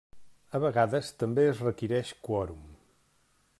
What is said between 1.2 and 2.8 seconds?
també es requereix quòrum.